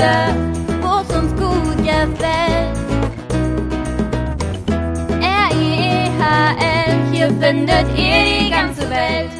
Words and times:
Wo 0.00 1.02
es 1.02 1.14
uns 1.14 1.30
gut 1.38 1.76
gefällt. 1.76 2.74
R-I-E-H-L, 5.20 7.12
hier 7.12 7.28
findet 7.28 7.86
ihr 7.98 8.24
die 8.24 8.50
ganze 8.50 8.88
Welt. 8.88 9.30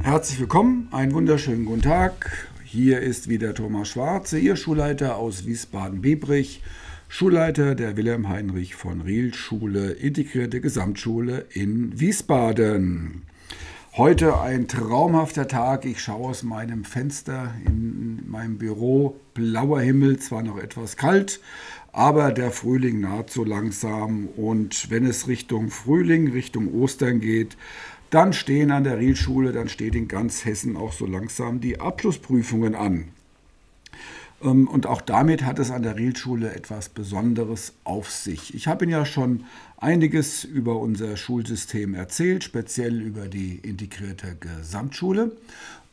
Herzlich 0.00 0.40
willkommen, 0.40 0.88
einen 0.90 1.12
wunderschönen 1.12 1.66
guten 1.66 1.82
Tag. 1.82 2.48
Hier 2.64 3.00
ist 3.00 3.28
wieder 3.28 3.52
Thomas 3.52 3.88
Schwarze, 3.90 4.38
Ihr 4.38 4.56
Schulleiter 4.56 5.16
aus 5.16 5.44
Wiesbaden-Bebrich, 5.44 6.62
Schulleiter 7.08 7.74
der 7.74 7.98
Wilhelm 7.98 8.30
Heinrich 8.30 8.74
von 8.74 9.02
Riel 9.02 9.34
Schule, 9.34 9.90
integrierte 9.90 10.62
Gesamtschule 10.62 11.44
in 11.52 12.00
Wiesbaden. 12.00 13.24
Heute 13.96 14.40
ein 14.40 14.66
traumhafter 14.66 15.46
Tag. 15.46 15.84
Ich 15.84 16.02
schaue 16.02 16.30
aus 16.30 16.42
meinem 16.42 16.82
Fenster 16.82 17.54
in 17.64 18.28
meinem 18.28 18.58
Büro. 18.58 19.20
Blauer 19.34 19.80
Himmel, 19.82 20.18
zwar 20.18 20.42
noch 20.42 20.58
etwas 20.58 20.96
kalt, 20.96 21.40
aber 21.92 22.32
der 22.32 22.50
Frühling 22.50 23.00
naht 23.00 23.30
so 23.30 23.44
langsam. 23.44 24.26
Und 24.36 24.90
wenn 24.90 25.06
es 25.06 25.28
Richtung 25.28 25.70
Frühling, 25.70 26.32
Richtung 26.32 26.74
Ostern 26.74 27.20
geht, 27.20 27.56
dann 28.10 28.32
stehen 28.32 28.72
an 28.72 28.82
der 28.82 28.98
Rielschule, 28.98 29.52
dann 29.52 29.68
steht 29.68 29.94
in 29.94 30.08
ganz 30.08 30.44
Hessen 30.44 30.76
auch 30.76 30.92
so 30.92 31.06
langsam 31.06 31.60
die 31.60 31.78
Abschlussprüfungen 31.78 32.74
an. 32.74 33.13
Ähm, 34.44 34.68
und 34.68 34.86
auch 34.86 35.00
damit 35.00 35.44
hat 35.44 35.58
es 35.58 35.70
an 35.70 35.82
der 35.82 35.96
Rielschule 35.96 36.54
etwas 36.54 36.88
Besonderes 36.88 37.72
auf 37.84 38.10
sich. 38.10 38.54
Ich 38.54 38.68
habe 38.68 38.84
Ihnen 38.84 38.92
ja 38.92 39.06
schon 39.06 39.44
einiges 39.76 40.44
über 40.44 40.78
unser 40.78 41.16
Schulsystem 41.16 41.94
erzählt, 41.94 42.44
speziell 42.44 43.00
über 43.00 43.26
die 43.26 43.56
integrierte 43.56 44.36
Gesamtschule. 44.38 45.32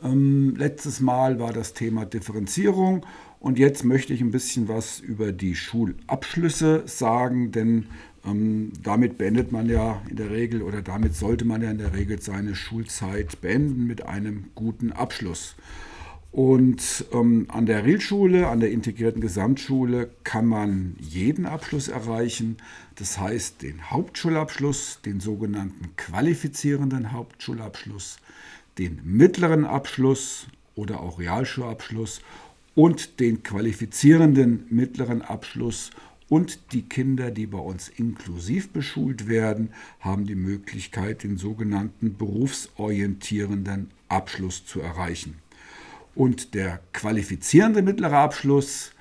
Ähm, 0.04 0.56
letztes 0.58 1.00
Mal 1.00 1.40
war 1.40 1.54
das 1.54 1.74
Thema 1.74 2.06
Differenzierung 2.06 3.06
und 3.40 3.58
jetzt 3.58 3.84
möchte 3.84 4.14
ich 4.14 4.22
ein 4.22 4.32
bisschen 4.32 4.68
was 4.68 5.00
über 5.00 5.32
die 5.32 5.56
Schulabschlüsse 5.56 6.84
sagen, 6.86 7.52
denn 7.52 7.88
ähm, 8.26 8.72
damit 8.84 9.18
beendet 9.18 9.52
man 9.52 9.68
ja 9.68 10.02
in 10.10 10.16
der 10.16 10.30
Regel 10.30 10.62
oder 10.62 10.82
damit 10.82 11.16
sollte 11.16 11.46
man 11.46 11.62
ja 11.62 11.72
in 11.72 11.80
der 11.80 11.94
Regel 11.94 12.22
seine 12.22 12.56
Schulzeit 12.56 13.42
beenden 13.42 13.88
mit 13.88 14.06
einem 14.06 14.46
guten 14.56 14.92
Abschluss. 14.92 15.56
Und 16.32 17.06
ähm, 17.12 17.48
an 17.50 17.66
der 17.66 17.84
Realschule, 17.84 18.48
an 18.48 18.62
der 18.62 18.72
integrierten 18.72 19.20
Gesamtschule, 19.20 20.12
kann 20.24 20.46
man 20.46 20.96
jeden 21.00 21.46
Abschluss 21.46 21.90
erreichen. 21.90 22.56
Das 22.96 23.20
heißt, 23.20 23.62
den 23.62 23.92
Hauptschulabschluss, 23.92 25.00
den 25.06 25.20
sogenannten 25.20 25.94
qualifizierenden 25.98 27.12
Hauptschulabschluss, 27.12 28.18
den 28.78 29.02
mittleren 29.04 29.66
Abschluss 29.66 30.48
oder 30.76 31.02
auch 31.02 31.20
Realschulabschluss 31.20 32.22
und 32.76 33.20
den 33.20 33.44
qualifizierenden 33.44 34.68
mittleren 34.70 35.22
Abschluss 35.22 35.92
und 36.30 36.72
die 36.72 36.84
Kinder, 36.84 37.30
die 37.30 37.46
bei 37.46 37.58
uns 37.58 37.90
inklusiv 37.90 38.70
beschult 38.70 39.28
werden, 39.28 39.74
haben 40.00 40.26
die 40.26 40.36
Möglichkeit, 40.36 41.24
den 41.24 41.36
sogenannten 41.36 42.16
berufsorientierenden 42.16 43.92
Abschluss 44.08 44.66
zu 44.66 44.80
erreichen. 44.80 45.36
Und 46.16 46.54
der 46.54 46.82
qualifizierende 46.94 47.82
mittlere 47.82 48.18
Abschluss 48.18 48.92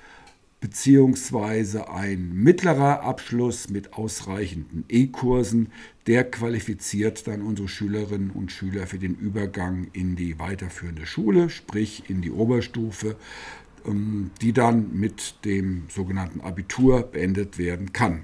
beziehungsweise 0.61 1.89
ein 1.89 2.31
mittlerer 2.33 3.01
Abschluss 3.01 3.69
mit 3.69 3.93
ausreichenden 3.93 4.85
E-Kursen, 4.87 5.71
der 6.05 6.23
qualifiziert 6.23 7.27
dann 7.27 7.41
unsere 7.41 7.67
Schülerinnen 7.67 8.29
und 8.29 8.51
Schüler 8.51 8.85
für 8.85 8.99
den 8.99 9.15
Übergang 9.15 9.87
in 9.91 10.15
die 10.15 10.37
weiterführende 10.39 11.07
Schule, 11.07 11.49
sprich 11.49 12.03
in 12.09 12.21
die 12.21 12.31
Oberstufe, 12.31 13.15
ähm, 13.85 14.29
die 14.41 14.53
dann 14.53 14.91
mit 14.93 15.43
dem 15.45 15.83
sogenannten 15.89 16.41
Abitur 16.41 17.01
beendet 17.01 17.57
werden 17.57 17.91
kann. 17.91 18.21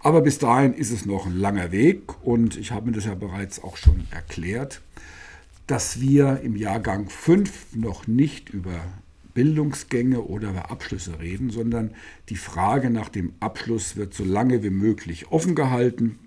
Aber 0.00 0.20
bis 0.20 0.38
dahin 0.38 0.74
ist 0.74 0.90
es 0.90 1.06
noch 1.06 1.24
ein 1.24 1.38
langer 1.38 1.72
Weg 1.72 2.22
und 2.22 2.58
ich 2.58 2.72
habe 2.72 2.86
mir 2.86 2.92
das 2.92 3.06
ja 3.06 3.14
bereits 3.14 3.64
auch 3.64 3.78
schon 3.78 4.06
erklärt, 4.10 4.82
dass 5.66 6.00
wir 6.00 6.40
im 6.42 6.56
Jahrgang 6.56 7.08
5 7.08 7.74
noch 7.76 8.06
nicht 8.06 8.50
über 8.50 8.80
Bildungsgänge 9.34 10.22
oder 10.22 10.50
über 10.50 10.70
Abschlüsse 10.70 11.18
reden, 11.18 11.50
sondern 11.50 11.90
die 12.28 12.36
Frage 12.36 12.90
nach 12.90 13.08
dem 13.08 13.32
Abschluss 13.40 13.96
wird 13.96 14.14
so 14.14 14.24
lange 14.24 14.62
wie 14.62 14.70
möglich 14.70 15.32
offen 15.32 15.54
gehalten. 15.54 16.18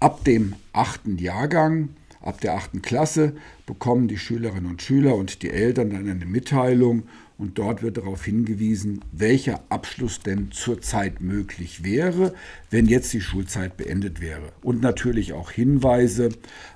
Ab 0.00 0.24
dem 0.24 0.54
achten 0.72 1.18
Jahrgang 1.18 1.90
Ab 2.22 2.40
der 2.40 2.54
achten 2.54 2.82
Klasse 2.82 3.34
bekommen 3.66 4.06
die 4.06 4.16
Schülerinnen 4.16 4.70
und 4.70 4.80
Schüler 4.80 5.16
und 5.16 5.42
die 5.42 5.50
Eltern 5.50 5.90
dann 5.90 6.08
eine 6.08 6.24
Mitteilung 6.24 7.02
und 7.42 7.58
dort 7.58 7.82
wird 7.82 7.96
darauf 7.96 8.24
hingewiesen, 8.24 9.00
welcher 9.10 9.64
Abschluss 9.68 10.20
denn 10.20 10.52
zurzeit 10.52 11.20
möglich 11.20 11.82
wäre, 11.82 12.34
wenn 12.70 12.86
jetzt 12.86 13.12
die 13.12 13.20
Schulzeit 13.20 13.76
beendet 13.76 14.20
wäre. 14.20 14.52
Und 14.62 14.80
natürlich 14.80 15.32
auch 15.32 15.50
Hinweise, 15.50 16.28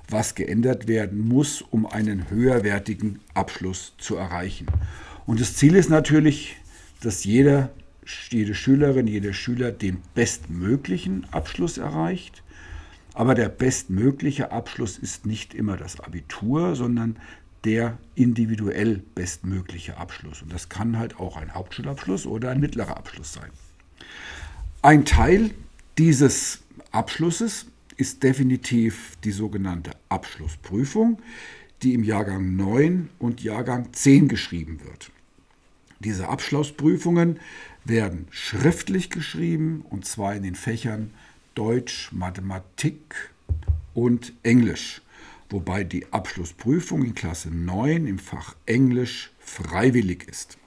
was 0.09 0.35
geändert 0.35 0.89
werden 0.89 1.25
muss, 1.25 1.61
um 1.61 1.85
einen 1.85 2.29
höherwertigen 2.29 3.19
Abschluss 3.33 3.93
zu 3.97 4.17
erreichen. 4.17 4.67
Und 5.25 5.39
das 5.39 5.55
Ziel 5.55 5.73
ist 5.73 5.89
natürlich, 5.89 6.57
dass 6.99 7.23
jeder, 7.23 7.69
jede 8.29 8.53
Schülerin, 8.53 9.07
jeder 9.07 9.31
Schüler 9.31 9.71
den 9.71 9.99
bestmöglichen 10.15 11.27
Abschluss 11.31 11.77
erreicht. 11.77 12.43
Aber 13.13 13.35
der 13.35 13.47
bestmögliche 13.47 14.51
Abschluss 14.51 14.97
ist 14.97 15.25
nicht 15.25 15.53
immer 15.53 15.77
das 15.77 16.01
Abitur, 16.01 16.75
sondern 16.75 17.15
der 17.63 17.97
individuell 18.15 19.03
bestmögliche 19.15 19.97
Abschluss. 19.97 20.41
Und 20.41 20.53
das 20.53 20.69
kann 20.69 20.97
halt 20.97 21.19
auch 21.19 21.37
ein 21.37 21.53
Hauptschulabschluss 21.53 22.25
oder 22.25 22.51
ein 22.51 22.59
mittlerer 22.59 22.97
Abschluss 22.97 23.33
sein. 23.33 23.49
Ein 24.81 25.05
Teil 25.05 25.51
dieses 25.97 26.61
Abschlusses 26.91 27.65
ist 27.97 28.23
definitiv 28.23 29.17
die 29.23 29.31
sogenannte 29.31 29.91
Abschlussprüfung, 30.09 31.19
die 31.83 31.93
im 31.93 32.03
Jahrgang 32.03 32.55
9 32.55 33.09
und 33.19 33.43
Jahrgang 33.43 33.91
10 33.91 34.27
geschrieben 34.27 34.79
wird. 34.83 35.11
Diese 35.99 36.29
Abschlussprüfungen 36.29 37.39
werden 37.83 38.27
schriftlich 38.29 39.09
geschrieben 39.09 39.83
und 39.89 40.05
zwar 40.05 40.35
in 40.35 40.43
den 40.43 40.55
Fächern 40.55 41.11
Deutsch, 41.55 42.11
Mathematik 42.11 43.31
und 43.93 44.33
Englisch, 44.43 45.01
wobei 45.49 45.83
die 45.83 46.11
Abschlussprüfung 46.11 47.03
in 47.03 47.15
Klasse 47.15 47.49
9 47.49 48.07
im 48.07 48.19
Fach 48.19 48.55
Englisch 48.65 49.31
freiwillig 49.39 50.27
ist. 50.27 50.57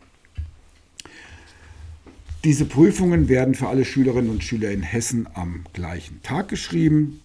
Diese 2.43 2.65
Prüfungen 2.65 3.29
werden 3.29 3.55
für 3.55 3.69
alle 3.69 3.85
Schülerinnen 3.85 4.31
und 4.31 4.43
Schüler 4.43 4.71
in 4.71 4.83
Hessen 4.83 5.29
am 5.35 5.65
gleichen 5.75 6.23
Tag 6.23 6.49
geschrieben. 6.49 7.21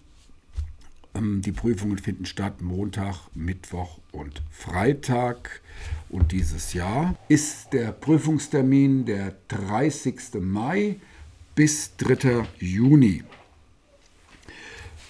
Ähm, 1.14 1.40
die 1.40 1.52
Prüfungen 1.52 1.96
finden 1.96 2.26
statt 2.26 2.60
Montag, 2.60 3.16
Mittwoch 3.34 3.98
und 4.12 4.42
Freitag. 4.50 5.62
Und 6.10 6.32
dieses 6.32 6.74
Jahr 6.74 7.16
ist 7.28 7.72
der 7.72 7.92
Prüfungstermin 7.92 9.06
der 9.06 9.34
30. 9.48 10.34
Mai 10.40 10.96
bis 11.54 11.96
3. 11.96 12.46
Juni. 12.58 13.22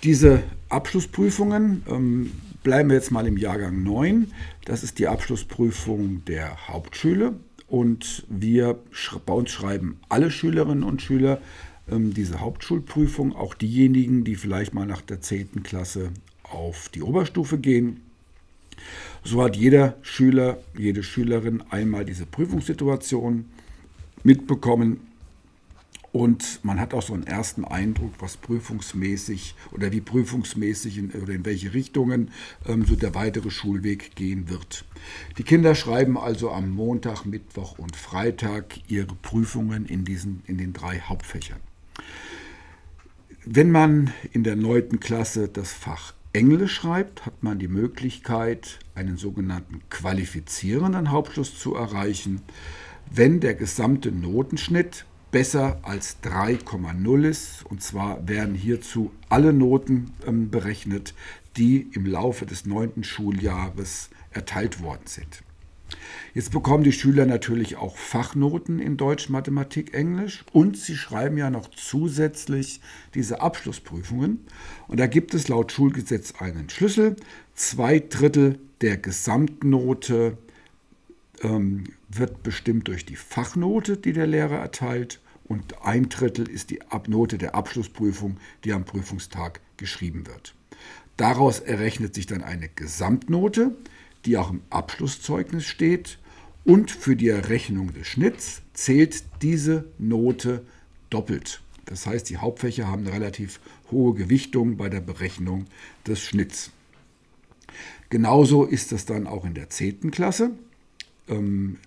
Diese 0.07 0.45
Abschlussprüfungen 0.69 1.83
ähm, 1.89 2.31
bleiben 2.63 2.91
wir 2.91 2.95
jetzt 2.95 3.11
mal 3.11 3.27
im 3.27 3.37
Jahrgang 3.37 3.83
9. 3.83 4.31
Das 4.65 4.85
ist 4.85 5.01
die 5.01 5.09
Abschlussprüfung 5.09 6.25
der 6.27 6.69
Hauptschule. 6.69 7.33
Und 7.67 8.25
wir 8.29 8.79
bei 9.27 9.33
uns 9.33 9.51
schreiben 9.51 9.99
alle 10.09 10.31
Schülerinnen 10.31 10.85
und 10.85 11.03
Schüler 11.03 11.41
ähm, 11.91 12.15
diese 12.15 12.39
Hauptschulprüfung, 12.39 13.35
auch 13.35 13.55
diejenigen, 13.55 14.23
die 14.23 14.37
vielleicht 14.37 14.75
mal 14.75 14.87
nach 14.87 15.01
der 15.03 15.23
10. 15.23 15.65
Klasse 15.65 16.11
auf 16.45 16.89
die 16.91 17.03
Oberstufe 17.03 17.59
gehen. 17.59 18.01
So 19.25 19.43
hat 19.43 19.57
jeder 19.57 19.97
Schüler, 20.03 20.59
jede 20.79 21.03
Schülerin 21.03 21.65
einmal 21.71 22.05
diese 22.05 22.27
Prüfungssituation 22.27 23.47
mitbekommen 24.23 25.01
und 26.17 26.61
man 26.65 26.81
hat 26.81 26.95
auch 26.95 27.03
so 27.03 27.13
einen 27.13 27.27
ersten 27.27 27.67
Eindruck, 27.67 28.15
was 28.21 28.39
prüfungsmäßig 28.39 29.55
oder 29.73 29.93
wie 29.93 30.01
prüfungsmäßig 30.01 30.97
in, 30.97 31.11
oder 31.11 31.35
in 31.35 31.45
welche 31.45 31.75
Richtungen 31.75 32.31
ähm, 32.67 32.87
so 32.87 32.97
der 32.97 33.15
weitere 33.15 33.51
Schulweg 33.51 34.17
gehen 34.17 34.49
wird. 34.49 34.87
Die 35.37 35.43
Kinder 35.43 35.75
schreiben 35.75 36.17
also 36.17 36.51
am 36.51 36.71
Montag, 36.71 37.27
Mittwoch 37.27 37.79
und 37.79 37.97
Freitag 37.97 38.79
ihre 38.89 39.15
Prüfungen 39.15 39.85
in, 39.85 40.07
diesen, 40.07 40.43
in 40.47 40.57
den 40.57 40.73
drei 40.73 41.01
Hauptfächern. 41.01 41.61
Wenn 43.45 43.71
man 43.71 44.11
in 44.33 44.43
der 44.43 44.57
9. 44.57 44.99
Klasse 45.01 45.49
das 45.49 45.71
Fach 45.71 46.15
Englisch 46.33 46.73
schreibt, 46.73 47.27
hat 47.27 47.43
man 47.43 47.59
die 47.59 47.69
Möglichkeit, 47.69 48.79
einen 48.95 49.19
sogenannten 49.19 49.83
qualifizierenden 49.91 51.11
Hauptschluss 51.11 51.59
zu 51.59 51.75
erreichen, 51.75 52.41
wenn 53.11 53.41
der 53.41 53.55
gesamte 53.55 54.13
Notenschnitt 54.13 55.05
besser 55.37 55.79
als 55.83 56.17
3,0 56.23 57.29
ist. 57.29 57.67
Und 57.67 57.83
zwar 57.83 58.27
werden 58.27 58.55
hierzu 58.55 59.13
alle 59.29 59.53
Noten 59.53 60.13
ähm, 60.27 60.49
berechnet, 60.51 61.13
die 61.59 61.91
im 61.93 62.07
Laufe 62.07 62.47
des 62.47 62.65
neunten 62.65 63.05
Schuljahres 63.05 64.09
erteilt 64.31 64.81
worden 64.81 65.03
sind. 65.05 65.43
Jetzt 66.33 66.53
bekommen 66.53 66.85
die 66.85 66.93
Schüler 66.93 67.27
natürlich 67.27 67.77
auch 67.77 67.99
Fachnoten 67.99 68.79
in 68.79 68.97
Deutsch, 68.97 69.29
Mathematik, 69.29 69.93
Englisch 69.93 70.43
und 70.53 70.79
sie 70.79 70.97
schreiben 70.97 71.37
ja 71.37 71.51
noch 71.51 71.69
zusätzlich 71.69 72.81
diese 73.13 73.43
Abschlussprüfungen. 73.43 74.47
Und 74.89 75.01
da 75.01 75.07
gibt 75.07 75.35
es 75.35 75.49
laut 75.49 75.71
Schulgesetz 75.71 76.33
einen 76.39 76.71
Schlüssel. 76.71 77.17
Zwei 77.55 77.99
Drittel 77.99 78.59
der 78.81 78.97
Gesamtnote 78.97 80.39
ähm, 81.43 81.85
wird 82.09 82.43
bestimmt 82.43 82.89
durch 82.89 83.05
die 83.05 83.17
Fachnote, 83.17 83.99
die 83.99 84.15
der 84.15 84.27
Lehrer 84.27 84.57
erteilt. 84.57 85.21
Und 85.49 85.83
ein 85.83 86.09
Drittel 86.09 86.49
ist 86.49 86.71
die 86.71 86.81
Note 87.07 87.39
der 87.39 87.55
Abschlussprüfung, 87.55 88.39
die 88.65 88.73
am 88.73 88.85
Prüfungstag 88.85 89.61
geschrieben 89.77 90.27
wird. 90.27 90.55
Daraus 91.17 91.61
errechnet 91.61 92.15
sich 92.15 92.27
dann 92.27 92.43
eine 92.43 92.69
Gesamtnote, 92.69 93.77
die 94.25 94.37
auch 94.37 94.51
im 94.51 94.63
Abschlusszeugnis 94.71 95.65
steht. 95.65 96.19
Und 96.65 96.91
für 96.91 97.15
die 97.15 97.29
Errechnung 97.29 97.95
des 97.95 98.09
Schnitts 98.09 98.63
zählt 98.75 99.25
diese 99.41 99.85
Note 99.99 100.67
doppelt. 101.11 101.63
Das 101.85 102.07
heißt, 102.07 102.29
die 102.29 102.39
Hauptfächer 102.39 102.89
haben 102.89 103.07
eine 103.07 103.13
relativ 103.13 103.61
hohe 103.93 104.15
Gewichtung 104.15 104.77
bei 104.77 104.89
der 104.89 105.01
Berechnung 105.01 105.67
des 106.07 106.21
Schnitts. 106.21 106.73
Genauso 108.11 108.65
ist 108.65 108.91
das 108.91 109.07
dann 109.07 109.29
auch 109.29 109.45
in 109.45 109.55
der 109.55 109.71
10. 109.71 110.11
Klasse. 110.11 110.51
Ähm, 111.29 111.79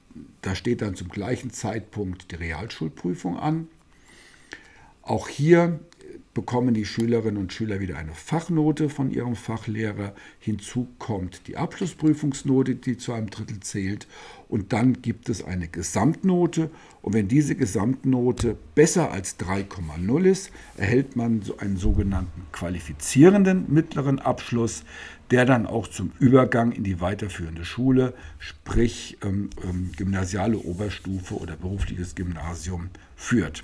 da 0.42 0.56
steht 0.56 0.82
dann 0.82 0.96
zum 0.96 1.10
gleichen 1.10 1.52
Zeitpunkt 1.52 2.32
die 2.32 2.36
Realschulprüfung 2.36 3.38
an. 3.38 3.68
Auch 5.02 5.28
hier 5.28 5.80
bekommen 6.34 6.74
die 6.74 6.86
Schülerinnen 6.86 7.42
und 7.42 7.52
Schüler 7.52 7.80
wieder 7.80 7.98
eine 7.98 8.14
Fachnote 8.14 8.90
von 8.90 9.12
ihrem 9.12 9.36
Fachlehrer. 9.36 10.14
Hinzu 10.40 10.88
kommt 10.98 11.48
die 11.48 11.58
Abschlussprüfungsnote, 11.58 12.76
die 12.76 12.98
zu 12.98 13.14
einem 13.14 13.30
Drittel 13.30 13.60
zählt. 13.60 14.08
Und 14.48 14.72
dann 14.74 15.02
gibt 15.02 15.30
es 15.30 15.44
eine 15.44 15.68
Gesamtnote. 15.68 16.70
Und 17.02 17.14
wenn 17.14 17.28
diese 17.28 17.56
Gesamtnote 17.56 18.58
besser 18.76 19.12
als 19.12 19.40
3,0 19.40 20.24
ist, 20.26 20.52
erhält 20.78 21.16
man 21.16 21.42
einen 21.58 21.78
sogenannten 21.78 22.44
qualifizierenden 22.52 23.66
mittleren 23.72 24.20
Abschluss, 24.20 24.84
der 25.32 25.46
dann 25.46 25.66
auch 25.66 25.88
zum 25.88 26.12
Übergang 26.20 26.72
in 26.72 26.84
die 26.84 27.02
weiterführende 27.02 27.66
Schule, 27.66 28.14
sprich 28.40 29.18
ähm, 29.24 29.50
ähm, 29.64 29.92
gymnasiale 29.96 30.58
Oberstufe 30.58 31.36
oder 31.36 31.56
berufliches 31.56 32.16
Gymnasium, 32.16 32.90
führt. 33.16 33.64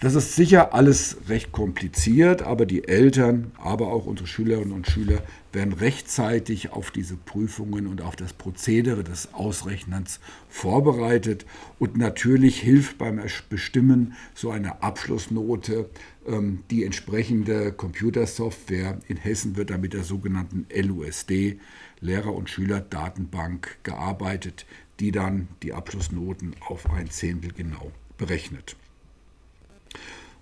Das 0.00 0.14
ist 0.14 0.36
sicher 0.36 0.74
alles 0.74 1.16
recht 1.28 1.50
kompliziert, 1.50 2.42
aber 2.42 2.66
die 2.66 2.86
Eltern, 2.86 3.50
aber 3.58 3.88
auch 3.88 4.06
unsere 4.06 4.28
Schülerinnen 4.28 4.70
und 4.70 4.86
Schüler 4.86 5.24
werden 5.52 5.72
rechtzeitig 5.72 6.70
auf 6.70 6.92
diese 6.92 7.16
Prüfungen 7.16 7.88
und 7.88 8.00
auf 8.00 8.14
das 8.14 8.32
Prozedere 8.32 9.02
des 9.02 9.34
Ausrechnens 9.34 10.20
vorbereitet. 10.48 11.46
Und 11.80 11.96
natürlich 11.96 12.60
hilft 12.60 12.96
beim 12.96 13.20
Bestimmen 13.48 14.14
so 14.36 14.50
einer 14.50 14.84
Abschlussnote 14.84 15.90
ähm, 16.28 16.62
die 16.70 16.84
entsprechende 16.84 17.72
Computersoftware. 17.72 19.00
In 19.08 19.16
Hessen 19.16 19.56
wird 19.56 19.70
da 19.70 19.78
mit 19.78 19.94
der 19.94 20.04
sogenannten 20.04 20.66
LUSD, 20.72 21.58
Lehrer- 22.00 22.36
und 22.36 22.48
Schülerdatenbank, 22.48 23.78
gearbeitet, 23.82 24.64
die 25.00 25.10
dann 25.10 25.48
die 25.64 25.72
Abschlussnoten 25.72 26.54
auf 26.60 26.88
ein 26.88 27.10
Zehntel 27.10 27.52
genau 27.52 27.90
berechnet. 28.16 28.76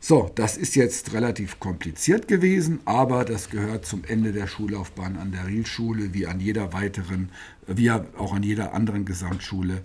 So, 0.09 0.31
das 0.37 0.57
ist 0.57 0.77
jetzt 0.77 1.15
relativ 1.15 1.59
kompliziert 1.59 2.29
gewesen, 2.29 2.79
aber 2.85 3.25
das 3.25 3.51
gehört 3.51 3.87
zum 3.87 4.05
Ende 4.05 4.31
der 4.31 4.47
Schullaufbahn 4.47 5.17
an 5.17 5.33
der 5.33 5.49
Rielschule 5.49 6.15
wie 6.15 6.29
an 6.29 6.39
jeder 6.39 6.73
weiteren, 6.73 7.31
wie 7.67 7.91
auch 7.91 8.33
an 8.33 8.45
jeder 8.45 8.73
anderen 8.73 9.05
Gesamtschule 9.05 9.83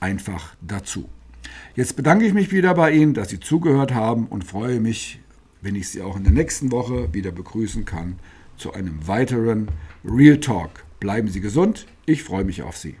einfach 0.00 0.56
dazu. 0.60 1.08
Jetzt 1.76 1.94
bedanke 1.94 2.26
ich 2.26 2.34
mich 2.34 2.50
wieder 2.50 2.74
bei 2.74 2.90
Ihnen, 2.90 3.14
dass 3.14 3.28
Sie 3.28 3.38
zugehört 3.38 3.94
haben 3.94 4.26
und 4.26 4.42
freue 4.42 4.80
mich, 4.80 5.20
wenn 5.62 5.76
ich 5.76 5.88
Sie 5.88 6.02
auch 6.02 6.16
in 6.16 6.24
der 6.24 6.32
nächsten 6.32 6.72
Woche 6.72 7.14
wieder 7.14 7.30
begrüßen 7.30 7.84
kann 7.84 8.18
zu 8.56 8.72
einem 8.72 9.06
weiteren 9.06 9.68
Real 10.04 10.40
Talk. 10.40 10.84
Bleiben 10.98 11.28
Sie 11.28 11.40
gesund, 11.40 11.86
ich 12.06 12.24
freue 12.24 12.42
mich 12.42 12.62
auf 12.64 12.76
Sie. 12.76 12.96